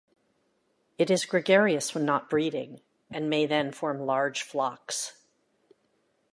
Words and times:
It 0.97 1.11
is 1.11 1.25
gregarious 1.25 1.93
when 1.93 2.05
not 2.05 2.27
breeding, 2.27 2.81
and 3.11 3.29
may 3.29 3.45
then 3.45 3.71
form 3.71 3.99
large 3.99 4.41
flocks. 4.41 5.21